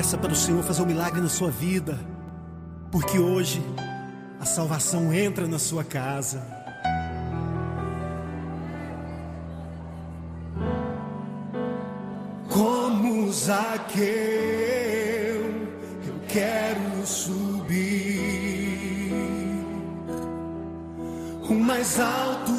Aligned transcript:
Peça 0.00 0.16
para 0.16 0.32
o 0.32 0.34
Senhor 0.34 0.62
fazer 0.62 0.80
um 0.80 0.86
milagre 0.86 1.20
na 1.20 1.28
sua 1.28 1.50
vida, 1.50 2.00
porque 2.90 3.18
hoje 3.18 3.62
a 4.40 4.46
salvação 4.46 5.12
entra 5.12 5.46
na 5.46 5.58
sua 5.58 5.84
casa. 5.84 6.42
Como 12.48 13.30
Zaqueu, 13.30 14.00
eu 16.06 16.14
quero 16.28 17.06
subir 17.06 18.32
o 21.46 21.52
mais 21.52 22.00
alto 22.00 22.54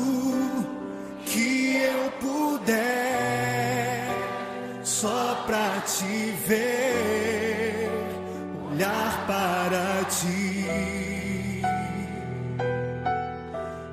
que 1.25 1.75
eu 1.75 2.11
puder, 2.19 4.05
só 4.83 5.43
pra 5.47 5.81
te 5.81 6.35
ver, 6.45 7.20
olhar 8.81 9.25
para 9.27 10.03
ti 10.05 10.65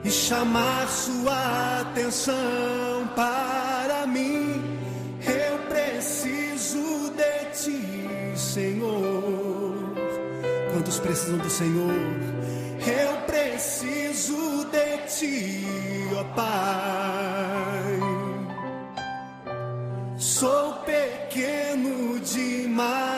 e 0.02 0.10
chamar 0.10 0.88
sua 0.88 1.80
atenção 1.80 3.06
para 3.14 4.06
mim. 4.06 4.62
Eu 5.20 5.58
preciso 5.68 7.10
de 7.10 7.44
ti, 7.52 8.38
Senhor. 8.38 9.74
Quantos 10.72 10.98
precisam 10.98 11.38
do 11.38 11.50
Senhor? 11.50 11.92
Eu 12.86 13.16
preciso 13.26 14.64
de 14.72 14.96
ti, 15.08 15.66
ó 16.18 16.24
Pai. 16.34 17.98
Sou 20.16 20.74
pequeno 20.84 22.18
demais, 22.20 23.17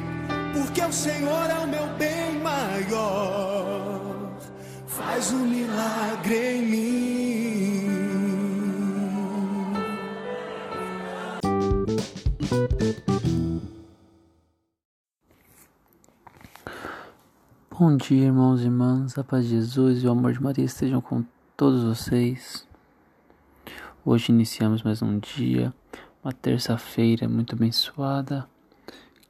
porque 0.53 0.81
o 0.81 0.91
Senhor 0.91 1.49
é 1.49 1.59
o 1.59 1.67
meu 1.67 1.87
bem 1.97 2.39
maior. 2.39 4.01
Faz 4.87 5.31
um 5.31 5.45
milagre 5.45 6.55
em 6.55 6.61
mim. 6.63 7.01
Bom 17.77 17.97
dia, 17.97 18.25
irmãos 18.25 18.61
e 18.61 18.65
irmãs. 18.65 19.17
A 19.17 19.23
paz 19.23 19.45
de 19.45 19.51
Jesus 19.51 20.03
e 20.03 20.07
o 20.07 20.11
amor 20.11 20.33
de 20.33 20.43
Maria 20.43 20.65
estejam 20.65 21.01
com 21.01 21.23
todos 21.57 21.83
vocês. 21.83 22.67
Hoje 24.05 24.31
iniciamos 24.31 24.83
mais 24.83 25.01
um 25.01 25.17
dia, 25.19 25.73
uma 26.23 26.33
terça-feira 26.33 27.27
muito 27.27 27.55
abençoada. 27.55 28.50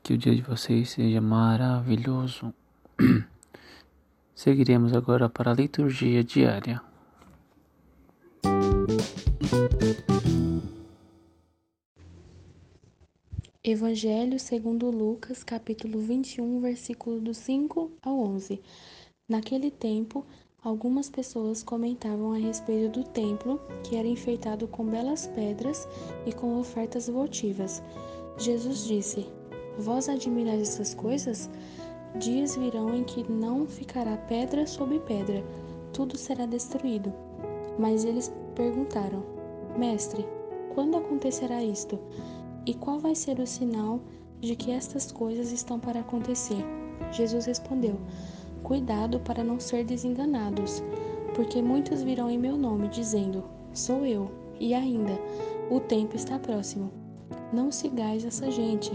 Que 0.04 0.14
o 0.14 0.18
dia 0.18 0.36
de 0.36 0.42
vocês 0.42 0.90
seja 0.90 1.22
maravilhoso. 1.22 2.54
Seguiremos 4.34 4.94
agora 4.94 5.30
para 5.30 5.52
a 5.52 5.54
liturgia 5.54 6.24
diária. 6.24 6.82
Evangelho 13.64 14.40
segundo 14.40 14.90
Lucas, 14.90 15.44
capítulo 15.44 16.00
21, 16.00 16.60
versículo 16.62 17.22
do 17.22 17.32
5 17.32 17.92
ao 18.02 18.20
11. 18.20 18.60
Naquele 19.30 19.70
tempo, 19.70 20.26
algumas 20.64 21.12
pessoas 21.12 21.62
comentavam 21.62 22.34
a 22.34 22.38
respeito 22.38 23.00
do 23.00 23.04
templo, 23.08 23.62
que 23.84 23.96
era 23.96 24.08
enfeitado 24.08 24.68
com 24.68 24.84
belas 24.84 25.28
pedras 25.28 25.88
e 26.26 26.34
com 26.34 26.60
ofertas 26.60 27.08
votivas. 27.08 27.84
Jesus 28.40 28.88
disse: 28.88 29.28
Vós 29.78 30.10
admirais 30.10 30.62
essas 30.62 30.94
coisas? 30.94 31.50
Dias 32.20 32.56
virão 32.56 32.94
em 32.94 33.04
que 33.04 33.30
não 33.32 33.66
ficará 33.66 34.18
pedra 34.18 34.68
sobre 34.68 35.00
pedra, 35.00 35.44
tudo 35.94 36.18
será 36.18 36.46
destruído. 36.46 37.14
Mas 37.80 38.04
eles 38.04 38.32
perguntaram: 38.54 39.24
Mestre, 39.78 40.26
quando 40.76 40.98
acontecerá 40.98 41.64
isto? 41.64 41.98
E 42.66 42.74
qual 42.74 43.00
vai 43.00 43.16
ser 43.16 43.40
o 43.40 43.48
sinal 43.48 44.00
de 44.40 44.56
que 44.56 44.72
estas 44.72 45.12
coisas 45.12 45.52
estão 45.52 45.80
para 45.80 46.02
acontecer? 46.02 46.64
Jesus 47.12 47.46
respondeu: 47.46 47.98
Cuidado 48.64 49.20
para 49.22 49.44
não 49.44 49.60
ser 49.60 49.86
desenganados, 49.86 50.84
porque 51.34 51.62
muitos 51.62 52.04
virão 52.04 52.30
em 52.30 52.38
meu 52.38 52.58
nome, 52.58 52.88
dizendo: 52.90 53.44
Sou 53.74 54.06
eu, 54.06 54.30
e 54.60 54.74
ainda, 54.74 55.18
o 55.70 55.80
tempo 55.80 56.16
está 56.16 56.38
próximo. 56.38 56.92
Não 57.54 57.72
sigais 57.72 58.24
essa 58.24 58.52
gente. 58.52 58.92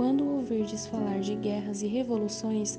Quando 0.00 0.26
ouvirdes 0.26 0.86
falar 0.86 1.20
de 1.20 1.34
guerras 1.34 1.82
e 1.82 1.86
revoluções, 1.86 2.78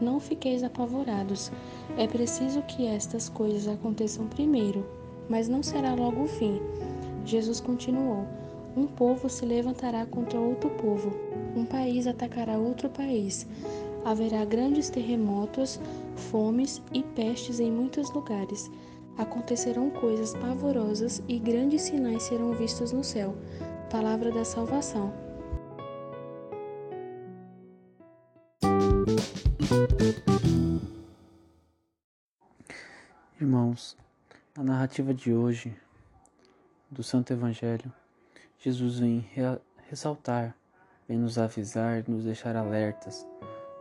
não 0.00 0.20
fiqueis 0.20 0.62
apavorados. 0.62 1.50
É 1.98 2.06
preciso 2.06 2.62
que 2.62 2.86
estas 2.86 3.28
coisas 3.28 3.66
aconteçam 3.66 4.28
primeiro, 4.28 4.86
mas 5.28 5.48
não 5.48 5.64
será 5.64 5.94
logo 5.94 6.22
o 6.22 6.28
fim. 6.28 6.60
Jesus 7.26 7.58
continuou: 7.58 8.24
um 8.76 8.86
povo 8.86 9.28
se 9.28 9.44
levantará 9.44 10.06
contra 10.06 10.38
outro 10.38 10.70
povo, 10.70 11.10
um 11.56 11.64
país 11.64 12.06
atacará 12.06 12.56
outro 12.56 12.88
país. 12.88 13.48
Haverá 14.04 14.44
grandes 14.44 14.90
terremotos, 14.90 15.80
fomes 16.14 16.80
e 16.94 17.02
pestes 17.02 17.58
em 17.58 17.72
muitos 17.72 18.12
lugares. 18.12 18.70
Acontecerão 19.18 19.90
coisas 19.90 20.34
pavorosas 20.34 21.20
e 21.26 21.36
grandes 21.36 21.82
sinais 21.82 22.22
serão 22.22 22.52
vistos 22.52 22.92
no 22.92 23.02
céu. 23.02 23.34
Palavra 23.90 24.30
da 24.30 24.44
salvação. 24.44 25.29
Irmãos, 33.70 33.96
na 34.56 34.64
narrativa 34.64 35.14
de 35.14 35.32
hoje 35.32 35.72
do 36.90 37.04
Santo 37.04 37.32
Evangelho, 37.32 37.92
Jesus 38.58 38.98
vem 38.98 39.24
re 39.32 39.42
ressaltar, 39.88 40.56
vem 41.06 41.16
nos 41.16 41.38
avisar, 41.38 42.02
nos 42.08 42.24
deixar 42.24 42.56
alertas 42.56 43.24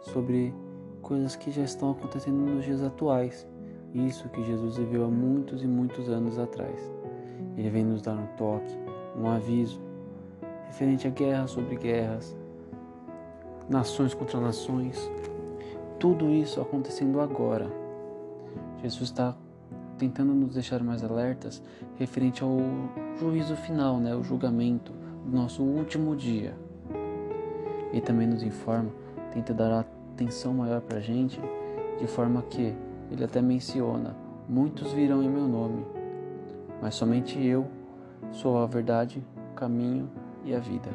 sobre 0.02 0.54
coisas 1.02 1.36
que 1.36 1.50
já 1.50 1.64
estão 1.64 1.90
acontecendo 1.90 2.38
nos 2.38 2.66
dias 2.66 2.84
atuais. 2.84 3.48
Isso 3.92 4.30
que 4.30 4.44
Jesus 4.44 4.78
viveu 4.78 5.06
há 5.06 5.08
muitos 5.08 5.64
e 5.64 5.68
muitos 5.68 6.08
anos 6.08 6.38
atrás. 6.38 6.80
Ele 7.58 7.72
vem 7.72 7.84
nos 7.84 8.04
dar 8.04 8.14
um 8.14 8.28
toque, 8.36 8.78
um 9.18 9.28
aviso 9.28 9.82
referente 10.68 11.08
a 11.08 11.10
guerras 11.10 11.50
sobre 11.50 11.76
guerras, 11.76 12.38
nações 13.68 14.14
contra 14.14 14.40
nações, 14.40 15.10
tudo 15.98 16.30
isso 16.30 16.62
acontecendo 16.62 17.20
agora. 17.20 17.68
Jesus 18.84 19.10
está 19.10 19.36
tentando 20.00 20.34
nos 20.34 20.54
deixar 20.54 20.82
mais 20.82 21.04
alertas 21.04 21.62
referente 21.98 22.42
ao 22.42 22.58
juízo 23.20 23.56
final, 23.58 24.00
né, 24.00 24.16
o 24.16 24.24
julgamento 24.24 24.94
do 25.26 25.36
nosso 25.36 25.62
último 25.62 26.16
dia. 26.16 26.56
E 27.92 28.00
também 28.00 28.26
nos 28.26 28.42
informa, 28.42 28.90
tenta 29.34 29.54
dar 29.54 29.86
atenção 30.14 30.54
maior 30.54 30.80
para 30.80 31.00
a 31.00 31.02
gente, 31.02 31.40
de 32.00 32.08
forma 32.08 32.42
que 32.44 32.74
ele 33.12 33.24
até 33.24 33.42
menciona: 33.42 34.16
muitos 34.48 34.94
virão 34.94 35.22
em 35.22 35.30
meu 35.30 35.48
nome, 35.48 35.86
mas 36.82 36.96
somente 36.96 37.44
eu 37.44 37.68
sou 38.32 38.58
a 38.58 38.66
verdade, 38.66 39.22
o 39.52 39.54
caminho 39.54 40.10
e 40.46 40.56
a 40.56 40.60
vida. 40.60 40.90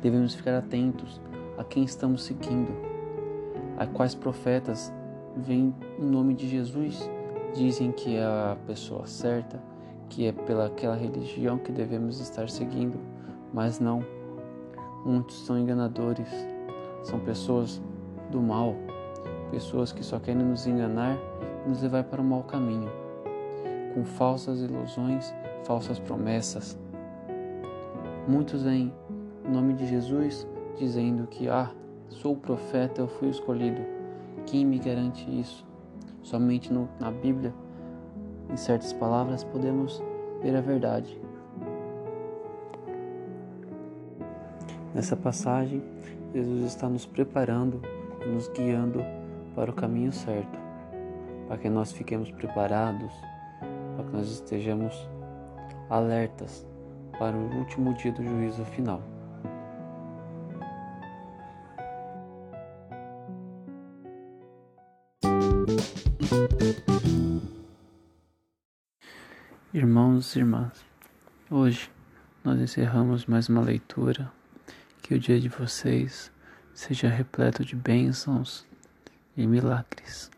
Devemos 0.00 0.34
ficar 0.34 0.56
atentos 0.56 1.20
a 1.58 1.64
quem 1.64 1.82
estamos 1.82 2.22
seguindo, 2.22 2.70
a 3.76 3.86
quais 3.86 4.14
profetas 4.14 4.92
vêm 5.36 5.74
em 5.98 6.04
nome 6.04 6.34
de 6.34 6.48
Jesus 6.48 7.10
dizem 7.54 7.92
que 7.92 8.16
é 8.16 8.24
a 8.24 8.56
pessoa 8.66 9.06
certa, 9.06 9.62
que 10.08 10.26
é 10.26 10.32
pela 10.32 10.66
aquela 10.66 10.96
religião 10.96 11.56
que 11.56 11.72
devemos 11.72 12.20
estar 12.20 12.48
seguindo, 12.50 12.98
mas 13.52 13.80
não. 13.80 14.04
Muitos 15.04 15.46
são 15.46 15.58
enganadores, 15.58 16.28
são 17.02 17.20
pessoas 17.20 17.80
do 18.30 18.40
mal, 18.40 18.74
pessoas 19.50 19.92
que 19.92 20.04
só 20.04 20.18
querem 20.18 20.42
nos 20.42 20.66
enganar 20.66 21.16
e 21.64 21.68
nos 21.68 21.82
levar 21.82 22.04
para 22.04 22.20
o 22.20 22.24
mau 22.24 22.42
caminho. 22.42 22.90
com 23.94 24.04
falsas 24.04 24.60
ilusões, 24.60 25.32
falsas 25.62 26.00
promessas. 26.00 26.76
Muitos 28.26 28.66
em 28.66 28.92
nome 29.48 29.72
de 29.74 29.86
Jesus 29.86 30.48
dizendo 30.76 31.28
que 31.28 31.48
ah, 31.48 31.70
sou 32.08 32.34
profeta, 32.34 33.00
eu 33.00 33.06
fui 33.06 33.28
escolhido. 33.28 33.80
Quem 34.46 34.66
me 34.66 34.80
garante 34.80 35.24
isso? 35.30 35.64
Somente 36.24 36.72
no, 36.72 36.88
na 36.98 37.10
Bíblia, 37.10 37.54
em 38.50 38.56
certas 38.56 38.94
palavras, 38.94 39.44
podemos 39.44 40.02
ver 40.42 40.56
a 40.56 40.60
verdade. 40.62 41.20
Nessa 44.94 45.14
passagem, 45.16 45.82
Jesus 46.32 46.64
está 46.64 46.88
nos 46.88 47.04
preparando 47.04 47.82
e 48.24 48.28
nos 48.28 48.48
guiando 48.48 49.04
para 49.54 49.70
o 49.70 49.74
caminho 49.74 50.12
certo, 50.12 50.58
para 51.46 51.58
que 51.58 51.68
nós 51.68 51.92
fiquemos 51.92 52.30
preparados, 52.30 53.12
para 53.94 54.04
que 54.06 54.16
nós 54.16 54.30
estejamos 54.30 55.08
alertas 55.90 56.66
para 57.18 57.36
o 57.36 57.58
último 57.58 57.92
dia 57.94 58.12
do 58.12 58.24
juízo 58.24 58.64
final. 58.64 59.13
Irmãos 69.74 70.36
e 70.36 70.38
irmãs, 70.38 70.86
hoje 71.50 71.90
nós 72.44 72.60
encerramos 72.60 73.26
mais 73.26 73.48
uma 73.48 73.60
leitura. 73.60 74.30
Que 75.02 75.14
o 75.14 75.18
dia 75.18 75.40
de 75.40 75.48
vocês 75.48 76.30
seja 76.72 77.08
repleto 77.08 77.64
de 77.64 77.74
bênçãos 77.74 78.64
e 79.36 79.44
milagres. 79.44 80.30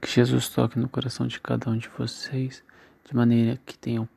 Que 0.00 0.10
Jesus 0.10 0.48
toque 0.48 0.78
no 0.78 0.88
coração 0.88 1.26
de 1.26 1.38
cada 1.38 1.68
um 1.68 1.76
de 1.76 1.90
vocês 1.98 2.64
de 3.06 3.14
maneira 3.14 3.60
que 3.66 3.76
tenham 3.76 4.08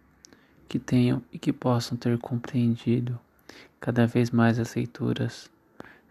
que 0.69 0.79
tenham 0.79 1.21
e 1.29 1.37
que 1.37 1.51
possam 1.51 1.97
ter 1.97 2.17
compreendido 2.17 3.19
cada 3.77 4.07
vez 4.07 4.31
mais 4.31 4.57
as 4.57 4.73
leituras 4.73 5.51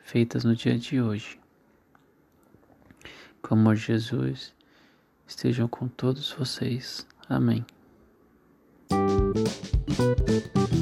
feitas 0.02 0.44
no 0.44 0.54
dia 0.54 0.78
de 0.78 1.00
hoje. 1.00 1.40
Que 3.42 3.50
o 3.50 3.54
amor 3.54 3.74
de 3.74 3.80
Jesus 3.80 4.54
estejam 5.26 5.66
com 5.66 5.88
todos 5.88 6.30
vocês. 6.30 7.06
Amém. 7.26 7.64
Thank 9.34 10.72
you. 10.72 10.81